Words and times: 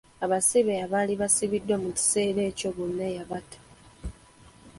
Abasibe 0.25 0.73
abaali 0.85 1.13
basibiddwa 1.21 1.75
mu 1.83 1.89
kiseera 1.97 2.41
ekyo 2.49 2.69
bonna 2.75 3.07
yabata. 3.15 3.59